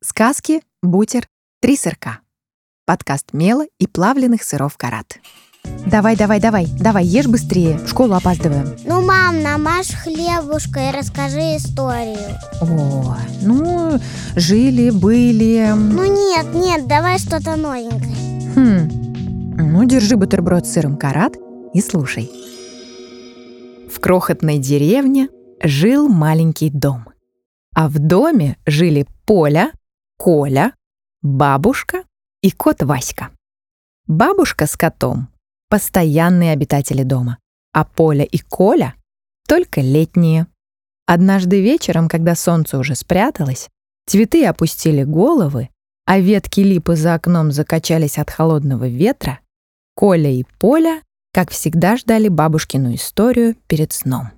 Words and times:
Сказки, 0.00 0.62
бутер, 0.80 1.26
три 1.60 1.76
сырка. 1.76 2.20
Подкаст 2.86 3.32
мела 3.32 3.64
и 3.80 3.88
плавленых 3.88 4.44
сыров 4.44 4.76
карат. 4.76 5.18
Давай, 5.86 6.16
давай, 6.16 6.38
давай, 6.38 6.68
давай, 6.78 7.04
ешь 7.04 7.26
быстрее, 7.26 7.78
в 7.78 7.88
школу 7.88 8.14
опаздываем. 8.14 8.76
Ну, 8.84 9.04
мам, 9.04 9.42
намажь 9.42 9.90
хлебушка 9.90 10.88
и 10.88 10.96
расскажи 10.96 11.56
историю. 11.56 12.38
О, 12.60 13.16
ну, 13.42 13.98
жили, 14.36 14.90
были. 14.90 15.72
Ну 15.74 16.04
нет, 16.04 16.54
нет, 16.54 16.86
давай 16.86 17.18
что-то 17.18 17.56
новенькое. 17.56 18.54
Хм, 18.54 19.72
ну, 19.72 19.82
держи 19.82 20.16
бутерброд 20.16 20.64
с 20.64 20.74
сыром 20.74 20.96
карат 20.96 21.34
и 21.74 21.80
слушай. 21.80 22.30
В 23.92 23.98
крохотной 23.98 24.58
деревне 24.58 25.28
жил 25.60 26.08
маленький 26.08 26.70
дом. 26.70 27.08
А 27.74 27.88
в 27.88 27.98
доме 27.98 28.56
жили 28.64 29.04
Поля, 29.26 29.72
Коля, 30.18 30.74
бабушка 31.22 32.02
и 32.42 32.50
кот 32.50 32.82
Васька. 32.82 33.30
Бабушка 34.08 34.66
с 34.66 34.76
котом— 34.76 35.28
постоянные 35.70 36.50
обитатели 36.50 37.04
дома, 37.04 37.38
а 37.72 37.84
Поля 37.84 38.24
и 38.24 38.38
Коля— 38.38 38.96
только 39.48 39.80
летние. 39.80 40.48
Однажды 41.06 41.62
вечером, 41.62 42.08
когда 42.08 42.34
солнце 42.34 42.78
уже 42.78 42.96
спряталось, 42.96 43.68
цветы 44.06 44.44
опустили 44.44 45.04
головы, 45.04 45.70
а 46.04 46.18
ветки 46.18 46.62
липы 46.62 46.96
за 46.96 47.14
окном 47.14 47.52
закачались 47.52 48.18
от 48.18 48.28
холодного 48.28 48.88
ветра, 48.88 49.38
Коля 49.94 50.32
и 50.32 50.44
Поля, 50.58 51.00
как 51.32 51.52
всегда, 51.52 51.96
ждали 51.96 52.26
бабушкину 52.26 52.92
историю 52.92 53.54
перед 53.68 53.92
сном. 53.92 54.32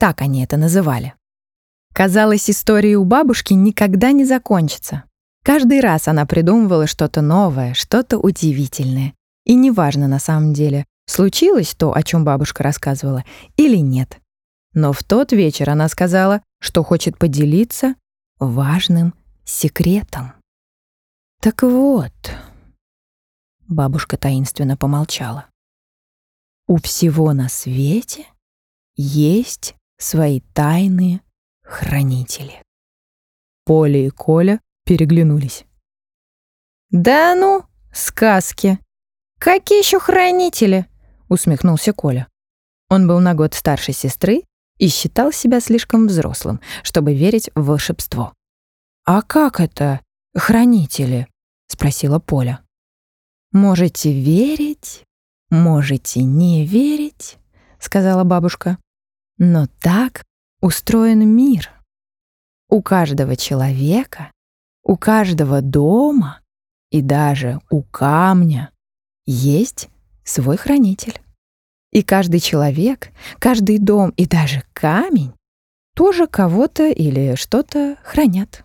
Так 0.00 0.22
они 0.22 0.42
это 0.42 0.56
называли. 0.56 1.14
Казалось, 1.92 2.48
история 2.48 2.96
у 2.96 3.04
бабушки 3.04 3.54
никогда 3.54 4.12
не 4.12 4.24
закончится. 4.24 5.04
Каждый 5.44 5.80
раз 5.80 6.08
она 6.08 6.26
придумывала 6.26 6.86
что-то 6.86 7.22
новое, 7.22 7.74
что-то 7.74 8.18
удивительное. 8.18 9.14
И 9.44 9.54
неважно 9.54 10.06
на 10.06 10.18
самом 10.18 10.52
деле, 10.52 10.84
случилось 11.06 11.74
то, 11.74 11.94
о 11.94 12.02
чем 12.02 12.24
бабушка 12.24 12.62
рассказывала, 12.62 13.24
или 13.56 13.78
нет. 13.78 14.20
Но 14.74 14.92
в 14.92 15.02
тот 15.02 15.32
вечер 15.32 15.70
она 15.70 15.88
сказала, 15.88 16.42
что 16.60 16.84
хочет 16.84 17.18
поделиться 17.18 17.94
важным 18.38 19.14
секретом. 19.44 20.34
Так 21.40 21.62
вот, 21.62 22.12
бабушка 23.66 24.16
таинственно 24.16 24.76
помолчала. 24.76 25.46
У 26.66 26.76
всего 26.76 27.32
на 27.32 27.48
свете 27.48 28.26
есть 28.96 29.74
свои 29.98 30.40
тайные 30.52 31.22
хранители. 31.68 32.62
Поля 33.64 34.06
и 34.06 34.10
Коля 34.10 34.60
переглянулись. 34.84 35.66
«Да 36.90 37.34
ну, 37.34 37.64
сказки! 37.92 38.78
Какие 39.38 39.80
еще 39.80 40.00
хранители?»— 40.00 40.86
усмехнулся 41.28 41.92
Коля. 41.92 42.26
Он 42.88 43.06
был 43.06 43.20
на 43.20 43.34
год 43.34 43.52
старше 43.52 43.92
сестры 43.92 44.44
и 44.78 44.88
считал 44.88 45.30
себя 45.30 45.60
слишком 45.60 46.06
взрослым, 46.06 46.60
чтобы 46.82 47.14
верить 47.14 47.50
в 47.54 47.66
волшебство. 47.66 48.32
«А 49.04 49.20
как 49.20 49.60
это, 49.60 50.00
хранители?»— 50.34 51.28
спросила 51.66 52.18
Поля. 52.18 52.64
«Можете 53.52 54.12
верить, 54.12 55.04
можете 55.50 56.22
не 56.22 56.64
верить»,— 56.64 57.36
сказала 57.78 58.24
бабушка. 58.24 58.78
«Но 59.36 59.66
так 59.80 60.24
устроен 60.60 61.26
мир. 61.28 61.70
У 62.68 62.82
каждого 62.82 63.36
человека, 63.36 64.30
у 64.82 64.96
каждого 64.96 65.62
дома 65.62 66.40
и 66.90 67.02
даже 67.02 67.60
у 67.70 67.82
камня 67.82 68.70
есть 69.26 69.88
свой 70.24 70.56
хранитель. 70.56 71.20
И 71.92 72.02
каждый 72.02 72.40
человек, 72.40 73.10
каждый 73.38 73.78
дом 73.78 74.10
и 74.10 74.26
даже 74.26 74.62
камень 74.72 75.32
тоже 75.94 76.26
кого-то 76.26 76.88
или 76.88 77.34
что-то 77.34 77.96
хранят. 78.04 78.62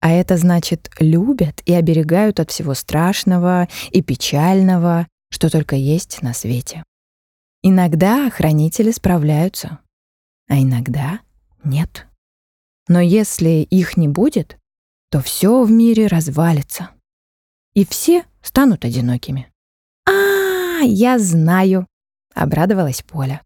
А 0.00 0.10
это 0.10 0.36
значит, 0.36 0.90
любят 1.00 1.62
и 1.64 1.72
оберегают 1.72 2.38
от 2.38 2.50
всего 2.50 2.74
страшного 2.74 3.68
и 3.90 4.02
печального, 4.02 5.08
что 5.30 5.50
только 5.50 5.74
есть 5.76 6.22
на 6.22 6.32
свете. 6.32 6.84
Иногда 7.62 8.30
хранители 8.30 8.92
справляются, 8.92 9.80
а 10.48 10.58
иногда 10.58 11.20
нет. 11.64 12.06
Но 12.88 13.00
если 13.00 13.66
их 13.70 13.96
не 13.96 14.08
будет, 14.08 14.58
то 15.10 15.20
все 15.20 15.64
в 15.64 15.70
мире 15.70 16.06
развалится. 16.06 16.90
И 17.74 17.84
все 17.84 18.24
станут 18.42 18.84
одинокими. 18.84 19.52
«А, 20.08 20.80
я 20.82 21.18
знаю!»— 21.18 21.86
обрадовалась 22.34 23.02
Поля. 23.02 23.42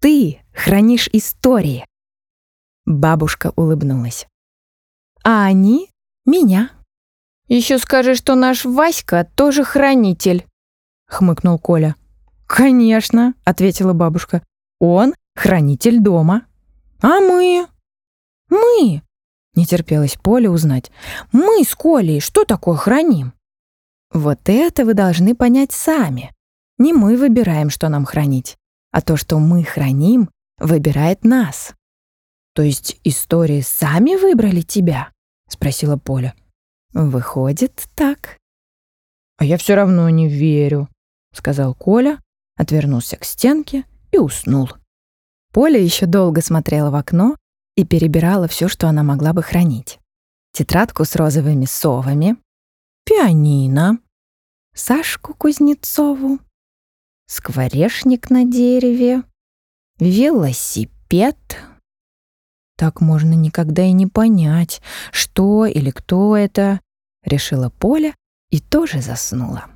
«Ты 0.00 0.40
хранишь 0.54 1.08
истории!» 1.12 1.84
Бабушка 2.86 3.52
улыбнулась. 3.56 4.26
«А 5.24 5.44
они— 5.44 5.90
меня!» 6.26 6.70
«Еще 7.48 7.78
скажи, 7.78 8.14
что 8.14 8.34
наш 8.34 8.64
Васька 8.64 9.28
тоже 9.34 9.64
хранитель!»— 9.64 10.46
хмыкнул 11.06 11.58
Коля. 11.58 11.96
«Конечно!»— 12.46 13.34
ответила 13.44 13.92
бабушка. 13.92 14.42
«Он 14.78 15.14
хранитель 15.38 16.00
дома. 16.00 16.46
А 17.00 17.20
мы? 17.20 17.66
Мы? 18.50 19.02
Не 19.54 19.66
терпелось 19.66 20.16
Поле 20.16 20.50
узнать. 20.50 20.90
Мы 21.32 21.62
с 21.64 21.74
Колей 21.74 22.20
что 22.20 22.44
такое 22.44 22.76
храним? 22.76 23.32
Вот 24.12 24.40
это 24.46 24.84
вы 24.84 24.94
должны 24.94 25.34
понять 25.34 25.72
сами. 25.72 26.34
Не 26.78 26.92
мы 26.92 27.16
выбираем, 27.16 27.70
что 27.70 27.88
нам 27.88 28.04
хранить, 28.04 28.56
а 28.90 29.00
то, 29.00 29.16
что 29.16 29.38
мы 29.38 29.64
храним, 29.64 30.30
выбирает 30.58 31.24
нас. 31.24 31.74
То 32.54 32.62
есть 32.62 32.98
истории 33.04 33.60
сами 33.60 34.16
выбрали 34.16 34.62
тебя? 34.62 35.12
Спросила 35.48 35.96
Поля. 35.96 36.34
Выходит, 36.92 37.86
так. 37.94 38.38
А 39.36 39.44
я 39.44 39.56
все 39.56 39.74
равно 39.74 40.08
не 40.08 40.28
верю, 40.28 40.88
сказал 41.32 41.74
Коля, 41.74 42.20
отвернулся 42.56 43.16
к 43.16 43.24
стенке 43.24 43.84
и 44.10 44.18
уснул. 44.18 44.70
Поля 45.52 45.80
еще 45.80 46.06
долго 46.06 46.42
смотрела 46.42 46.90
в 46.90 46.94
окно 46.94 47.36
и 47.76 47.84
перебирала 47.84 48.48
все, 48.48 48.68
что 48.68 48.88
она 48.88 49.02
могла 49.02 49.32
бы 49.32 49.42
хранить. 49.42 49.98
Тетрадку 50.52 51.04
с 51.04 51.14
розовыми 51.16 51.64
совами, 51.64 52.36
пианино, 53.04 53.98
Сашку 54.74 55.34
Кузнецову, 55.34 56.38
скворечник 57.26 58.30
на 58.30 58.44
дереве, 58.44 59.22
велосипед. 59.98 61.36
Так 62.76 63.00
можно 63.00 63.34
никогда 63.34 63.84
и 63.84 63.92
не 63.92 64.06
понять, 64.06 64.80
что 65.10 65.66
или 65.66 65.90
кто 65.90 66.36
это, 66.36 66.80
решила 67.24 67.70
Поля 67.70 68.14
и 68.50 68.60
тоже 68.60 69.00
заснула. 69.00 69.66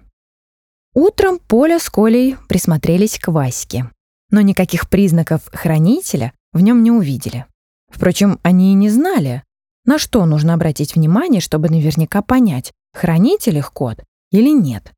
Утром 0.94 1.38
Поля 1.38 1.78
с 1.78 1.88
Колей 1.88 2.36
присмотрелись 2.48 3.18
к 3.18 3.28
Ваське 3.28 3.90
но 4.32 4.40
никаких 4.40 4.88
признаков 4.88 5.42
хранителя 5.52 6.32
в 6.52 6.60
нем 6.60 6.82
не 6.82 6.90
увидели. 6.90 7.46
Впрочем, 7.88 8.40
они 8.42 8.72
и 8.72 8.74
не 8.74 8.88
знали, 8.88 9.44
на 9.84 9.98
что 9.98 10.24
нужно 10.24 10.54
обратить 10.54 10.96
внимание, 10.96 11.40
чтобы 11.40 11.68
наверняка 11.68 12.22
понять, 12.22 12.72
хранитель 12.92 13.58
их 13.58 13.72
кот 13.72 14.02
или 14.32 14.50
нет. 14.50 14.92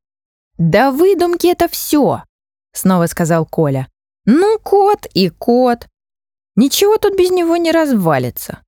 «Да 0.57 0.91
выдумки 0.91 1.47
это 1.47 1.67
все!»— 1.67 2.23
снова 2.73 3.07
сказал 3.07 3.45
Коля. 3.45 3.89
«Ну, 4.25 4.57
кот 4.57 5.05
и 5.13 5.29
кот. 5.29 5.87
Ничего 6.55 6.97
тут 6.97 7.17
без 7.17 7.29
него 7.29 7.57
не 7.57 7.71
развалится». 7.71 8.63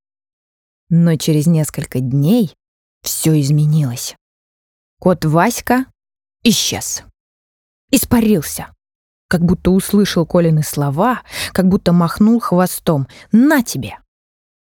Но 0.89 1.15
через 1.15 1.47
несколько 1.47 2.01
дней 2.01 2.53
все 3.03 3.39
изменилось. 3.39 4.15
Кот 4.99 5.23
Васька 5.23 5.85
исчез. 6.43 7.03
Испарился 7.89 8.67
как 9.27 9.43
будто 9.43 9.71
услышал 9.71 10.25
Колины 10.25 10.63
слова, 10.63 11.21
как 11.51 11.67
будто 11.67 11.91
махнул 11.93 12.39
хвостом. 12.39 13.07
«На 13.31 13.63
тебе!» 13.63 13.97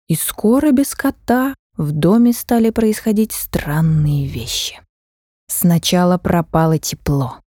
И 0.08 0.14
скоро 0.14 0.70
без 0.72 0.94
кота 0.94 1.54
в 1.76 1.92
доме 1.92 2.32
стали 2.32 2.70
происходить 2.70 3.32
странные 3.32 4.26
вещи. 4.26 4.80
Сначала 5.48 6.18
пропало 6.18 6.78
тепло. 6.78 7.38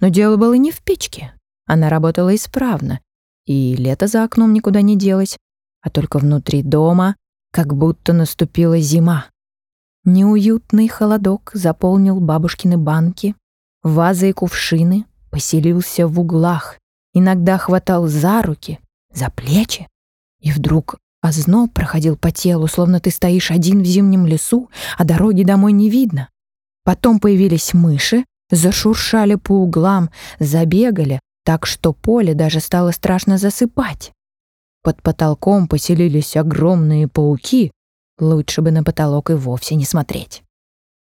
Но 0.00 0.08
дело 0.08 0.36
было 0.36 0.54
не 0.54 0.72
в 0.72 0.80
печке. 0.82 1.34
Она 1.66 1.88
работала 1.88 2.34
исправно, 2.34 3.00
и 3.46 3.74
лето 3.76 4.06
за 4.06 4.24
окном 4.24 4.52
никуда 4.52 4.82
не 4.82 4.96
делось, 4.96 5.38
а 5.80 5.90
только 5.90 6.18
внутри 6.18 6.62
дома 6.62 7.16
как 7.52 7.74
будто 7.74 8.12
наступила 8.12 8.78
зима. 8.80 9.26
Неуютный 10.04 10.88
холодок 10.88 11.50
заполнил 11.54 12.20
бабушкины 12.20 12.76
банки, 12.76 13.34
вазы 13.82 14.30
и 14.30 14.32
кувшины, 14.32 15.06
поселился 15.34 16.06
в 16.06 16.20
углах, 16.20 16.78
иногда 17.12 17.58
хватал 17.58 18.06
за 18.06 18.40
руки, 18.40 18.78
за 19.12 19.30
плечи 19.30 19.88
и 20.40 20.52
вдруг 20.52 20.98
Озноб 21.22 21.72
проходил 21.72 22.16
по 22.16 22.30
телу, 22.30 22.68
словно 22.68 23.00
ты 23.00 23.10
стоишь 23.10 23.50
один 23.50 23.82
в 23.82 23.84
зимнем 23.84 24.26
лесу, 24.26 24.70
а 24.96 25.02
дороги 25.02 25.42
домой 25.42 25.72
не 25.72 25.90
видно. 25.90 26.28
Потом 26.84 27.18
появились 27.18 27.74
мыши, 27.74 28.24
зашуршали 28.48 29.34
по 29.34 29.54
углам, 29.54 30.10
забегали, 30.38 31.18
так 31.44 31.66
что 31.66 31.92
поле 31.92 32.34
даже 32.34 32.60
стало 32.60 32.92
страшно 32.92 33.36
засыпать. 33.36 34.12
Под 34.84 35.02
потолком 35.02 35.66
поселились 35.66 36.36
огромные 36.36 37.08
пауки, 37.08 37.72
лучше 38.20 38.62
бы 38.62 38.70
на 38.70 38.84
потолок 38.84 39.30
и 39.30 39.32
вовсе 39.32 39.74
не 39.74 39.84
смотреть. 39.84 40.44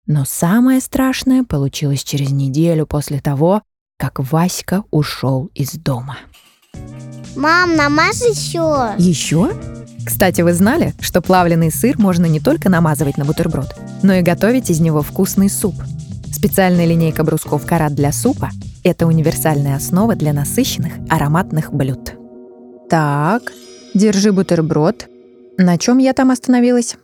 Но 0.06 0.24
самое 0.24 0.80
страшное 0.80 1.44
получилось 1.44 2.02
через 2.02 2.30
неделю 2.30 2.86
после 2.86 3.20
того, 3.20 3.60
как 4.04 4.30
Васька 4.30 4.84
ушел 4.90 5.50
из 5.54 5.72
дома. 5.72 6.18
Мам, 7.36 7.74
намажь 7.74 8.20
еще. 8.20 8.92
Еще? 8.98 9.50
Кстати, 10.04 10.42
вы 10.42 10.52
знали, 10.52 10.92
что 11.00 11.22
плавленый 11.22 11.70
сыр 11.70 11.98
можно 11.98 12.26
не 12.26 12.38
только 12.38 12.68
намазывать 12.68 13.16
на 13.16 13.24
бутерброд, 13.24 13.74
но 14.02 14.12
и 14.12 14.22
готовить 14.22 14.68
из 14.68 14.80
него 14.80 15.00
вкусный 15.00 15.48
суп. 15.48 15.74
Специальная 16.30 16.84
линейка 16.84 17.24
брусков 17.24 17.64
карат 17.64 17.94
для 17.94 18.12
супа– 18.12 18.50
это 18.84 19.06
универсальная 19.06 19.76
основа 19.76 20.14
для 20.14 20.34
насыщенных 20.34 20.92
ароматных 21.08 21.72
блюд. 21.72 22.12
Так, 22.90 23.52
держи 23.94 24.32
бутерброд. 24.32 25.08
На 25.56 25.78
чем 25.78 25.96
я 25.96 26.12
там 26.12 26.30
остановилась? 26.30 26.96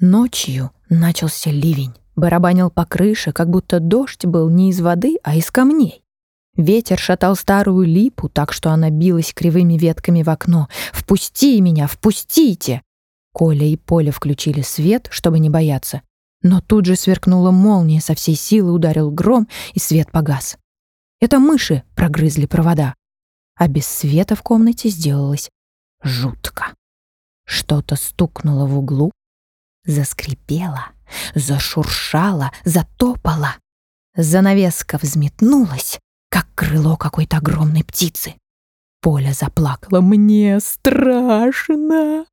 Ночью 0.00 0.70
начался 0.88 1.50
ливень. 1.50 1.92
Барабанил 2.14 2.70
по 2.70 2.84
крыше, 2.84 3.32
как 3.32 3.48
будто 3.48 3.80
дождь 3.80 4.26
был 4.26 4.48
не 4.50 4.70
из 4.70 4.80
воды, 4.80 5.16
а 5.22 5.34
из 5.34 5.50
камней. 5.50 6.02
Ветер 6.54 6.98
шатал 6.98 7.34
старую 7.34 7.86
липу, 7.86 8.28
так 8.28 8.52
что 8.52 8.70
она 8.70 8.90
билась 8.90 9.32
кривыми 9.32 9.78
ветками 9.78 10.22
в 10.22 10.28
окно. 10.28 10.68
«Впусти 10.92 11.60
меня, 11.60 11.86
впустите!» 11.86 12.82
Коля 13.32 13.64
и 13.64 13.76
Поля 13.76 14.12
включили 14.12 14.60
свет, 14.60 15.08
чтобы 15.10 15.38
не 15.38 15.48
бояться. 15.48 16.02
Но 16.42 16.60
тут 16.60 16.84
же 16.84 16.96
сверкнула 16.96 17.50
молния, 17.50 18.00
со 18.00 18.14
всей 18.14 18.34
силы 18.34 18.72
ударил 18.72 19.10
гром, 19.10 19.48
и 19.72 19.78
свет 19.78 20.10
погас. 20.10 20.58
Это 21.20 21.38
мыши 21.38 21.84
прогрызли 21.94 22.46
провода. 22.46 22.94
А 23.56 23.68
без 23.68 23.86
света 23.86 24.34
в 24.34 24.42
комнате 24.42 24.90
сделалось 24.90 25.48
жутко. 26.02 26.74
Что-то 27.46 27.96
стукнуло 27.96 28.66
в 28.66 28.76
углу, 28.76 29.12
заскрипело, 29.86 30.86
зашуршало, 31.34 32.52
затопало. 32.64 33.56
Занавеска 34.16 34.98
взметнулась, 35.00 35.98
как 36.28 36.46
крыло 36.54 36.96
какой-то 36.96 37.38
огромной 37.38 37.84
птицы. 37.84 38.34
Поля 39.00 39.32
заплакала. 39.32 40.00
«Мне 40.00 40.60
страшно!» 40.60 42.24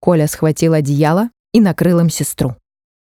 Коля 0.00 0.26
схватил 0.26 0.74
одеяло 0.74 1.30
и 1.52 1.60
накрыл 1.60 2.00
им 2.00 2.10
сестру. 2.10 2.56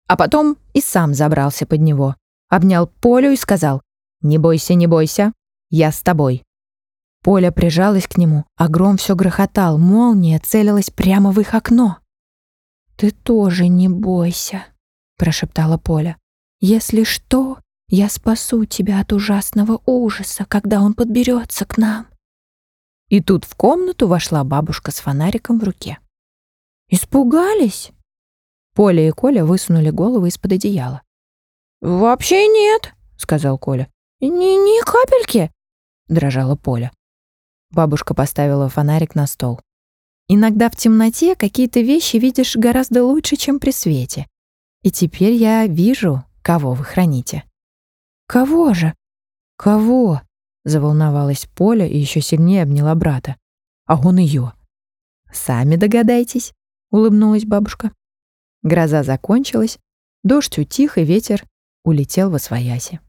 А 0.07 0.15
потом 0.15 0.57
и 0.73 0.81
сам 0.81 1.13
забрался 1.13 1.65
под 1.65 1.81
него, 1.81 2.15
обнял 2.49 2.87
Полю 2.87 3.31
и 3.31 3.35
сказал 3.35 3.81
«Не 4.21 4.37
бойся, 4.37 4.73
не 4.73 4.87
бойся, 4.87 5.33
я 5.69 5.91
с 5.91 6.01
тобой». 6.01 6.43
Поля 7.23 7.51
прижалась 7.51 8.07
к 8.07 8.17
нему, 8.17 8.45
а 8.55 8.67
гром 8.67 8.97
все 8.97 9.15
грохотал, 9.15 9.77
молния 9.77 10.39
целилась 10.39 10.91
прямо 10.91 11.31
в 11.31 11.39
их 11.39 11.55
окно. 11.55 11.97
«Ты 12.95 13.11
тоже 13.11 13.67
не 13.67 13.89
бойся»,— 13.89 14.65
прошептала 15.17 15.77
Поля. 15.77 16.17
«Если 16.61 17.03
что, 17.03 17.59
я 17.89 18.09
спасу 18.09 18.65
тебя 18.65 19.01
от 19.01 19.11
ужасного 19.11 19.81
ужаса, 19.85 20.45
когда 20.45 20.81
он 20.81 20.93
подберется 20.93 21.65
к 21.65 21.77
нам». 21.77 22.07
И 23.09 23.21
тут 23.21 23.45
в 23.45 23.55
комнату 23.55 24.07
вошла 24.07 24.43
бабушка 24.43 24.91
с 24.91 24.99
фонариком 24.99 25.59
в 25.59 25.63
руке. 25.63 25.99
«Испугались?» 26.89 27.91
Поля 28.73 29.07
и 29.07 29.11
Коля 29.11 29.45
высунули 29.45 29.89
головы 29.89 30.29
из-под 30.29 30.53
одеяла. 30.53 31.01
«Вообще 31.81 32.47
нет»,— 32.47 32.93
сказал 33.17 33.57
Коля. 33.57 33.89
«Ни, 34.21 34.27
ни 34.27 34.83
капельки»,— 34.83 35.51
дрожала 36.07 36.55
Поля. 36.55 36.91
Бабушка 37.71 38.13
поставила 38.13 38.69
фонарик 38.69 39.15
на 39.15 39.27
стол. 39.27 39.61
«Иногда 40.27 40.69
в 40.69 40.75
темноте 40.75 41.35
какие-то 41.35 41.81
вещи 41.81 42.17
видишь 42.17 42.55
гораздо 42.55 43.03
лучше, 43.03 43.35
чем 43.35 43.59
при 43.59 43.71
свете. 43.71 44.27
И 44.81 44.91
теперь 44.91 45.33
я 45.33 45.67
вижу, 45.67 46.23
кого 46.41 46.73
вы 46.73 46.83
храните». 46.83 47.43
«Кого 48.27 48.73
же?» 48.73 48.93
«Кого?»— 49.57 50.21
заволновалась 50.65 51.47
Поля 51.55 51.87
и 51.87 51.97
еще 51.97 52.21
сильнее 52.21 52.63
обняла 52.63 52.95
брата. 52.95 53.37
«А 53.85 53.99
он 53.99 54.17
ее». 54.17 54.53
«Сами 55.31 55.75
догадайтесь»,— 55.75 56.53
улыбнулась 56.91 57.45
бабушка. 57.45 57.91
Гроза 58.63 59.03
закончилась, 59.03 59.77
дождь 60.23 60.57
утих, 60.57 60.97
и 60.97 61.03
ветер 61.03 61.45
улетел 61.83 62.31
во 62.31 62.39
свояси. 62.39 62.99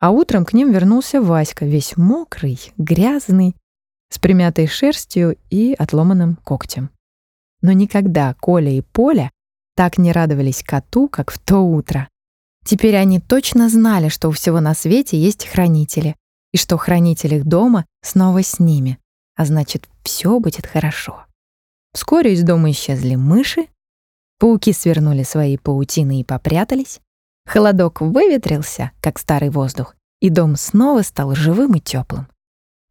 А 0.00 0.10
утром 0.10 0.44
к 0.44 0.52
ним 0.52 0.72
вернулся 0.72 1.20
Васька, 1.20 1.66
весь 1.66 1.96
мокрый, 1.96 2.58
грязный, 2.78 3.54
с 4.10 4.18
примятой 4.18 4.66
шерстью 4.66 5.36
и 5.50 5.74
отломанным 5.74 6.36
когтем. 6.36 6.90
Но 7.60 7.72
никогда 7.72 8.34
Коля 8.34 8.70
и 8.70 8.80
Поля 8.80 9.30
так 9.76 9.98
не 9.98 10.12
радовались 10.12 10.62
коту, 10.62 11.08
как 11.08 11.30
в 11.30 11.38
то 11.38 11.60
утро. 11.60 12.08
Теперь 12.64 12.96
они 12.96 13.20
точно 13.20 13.68
знали, 13.68 14.08
что 14.08 14.28
у 14.28 14.32
всего 14.32 14.60
на 14.60 14.74
свете 14.74 15.18
есть 15.18 15.46
хранители, 15.46 16.16
и 16.52 16.56
что 16.56 16.76
хранитель 16.76 17.34
их 17.34 17.44
дома 17.44 17.86
снова 18.02 18.42
с 18.42 18.58
ними, 18.58 18.98
а 19.36 19.44
значит, 19.44 19.88
все 20.02 20.38
будет 20.40 20.66
хорошо. 20.66 21.24
Вскоре 21.92 22.32
из 22.32 22.42
дома 22.42 22.70
исчезли 22.70 23.14
мыши, 23.14 23.66
пауки 24.38 24.72
свернули 24.72 25.22
свои 25.22 25.56
паутины 25.56 26.20
и 26.20 26.24
попрятались, 26.24 27.00
холодок 27.46 28.00
выветрился, 28.00 28.92
как 29.00 29.18
старый 29.18 29.50
воздух, 29.50 29.94
и 30.20 30.30
дом 30.30 30.56
снова 30.56 31.02
стал 31.02 31.34
живым 31.34 31.74
и 31.74 31.80
теплым. 31.80 32.28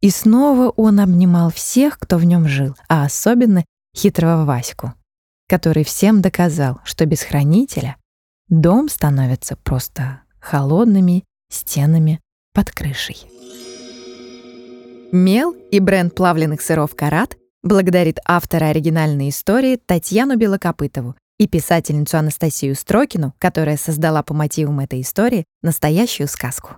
И 0.00 0.10
снова 0.10 0.70
он 0.70 1.00
обнимал 1.00 1.50
всех, 1.50 1.98
кто 1.98 2.18
в 2.18 2.24
нем 2.24 2.46
жил, 2.46 2.76
а 2.88 3.04
особенно 3.04 3.64
хитрого 3.96 4.44
Ваську, 4.44 4.94
который 5.48 5.84
всем 5.84 6.22
доказал, 6.22 6.80
что 6.84 7.04
без 7.04 7.22
хранителя 7.22 7.96
дом 8.48 8.88
становится 8.88 9.56
просто 9.56 10.22
холодными 10.40 11.24
стенами 11.50 12.20
под 12.54 12.70
крышей. 12.70 13.26
Мел 15.10 15.52
и 15.70 15.80
бренд 15.80 16.14
плавленных 16.14 16.60
сыров 16.60 16.94
«Карат» 16.94 17.36
благодарит 17.62 18.18
автора 18.24 18.66
оригинальной 18.66 19.30
истории 19.30 19.76
Татьяну 19.76 20.36
Белокопытову 20.36 21.16
и 21.38 21.48
писательницу 21.48 22.18
Анастасию 22.18 22.74
Строкину, 22.74 23.34
которая 23.38 23.76
создала 23.76 24.22
по 24.22 24.34
мотивам 24.34 24.80
этой 24.80 25.00
истории 25.00 25.44
настоящую 25.62 26.28
сказку. 26.28 26.76